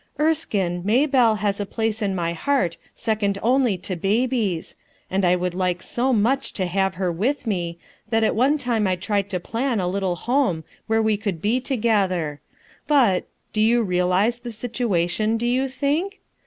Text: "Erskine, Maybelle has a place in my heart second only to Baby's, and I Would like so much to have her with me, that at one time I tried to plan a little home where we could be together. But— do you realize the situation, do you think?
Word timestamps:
"Erskine, 0.19 0.81
Maybelle 0.83 1.35
has 1.35 1.59
a 1.59 1.63
place 1.67 2.01
in 2.01 2.15
my 2.15 2.33
heart 2.33 2.77
second 2.95 3.37
only 3.43 3.77
to 3.77 3.95
Baby's, 3.95 4.75
and 5.11 5.23
I 5.23 5.35
Would 5.35 5.53
like 5.53 5.83
so 5.83 6.11
much 6.11 6.53
to 6.53 6.65
have 6.65 6.95
her 6.95 7.11
with 7.11 7.45
me, 7.45 7.77
that 8.09 8.23
at 8.23 8.33
one 8.33 8.57
time 8.57 8.87
I 8.87 8.95
tried 8.95 9.29
to 9.29 9.39
plan 9.39 9.79
a 9.79 9.87
little 9.87 10.15
home 10.15 10.63
where 10.87 11.03
we 11.03 11.17
could 11.17 11.39
be 11.39 11.59
together. 11.59 12.41
But— 12.87 13.27
do 13.53 13.61
you 13.61 13.83
realize 13.83 14.39
the 14.39 14.51
situation, 14.51 15.37
do 15.37 15.45
you 15.45 15.67
think? 15.67 16.19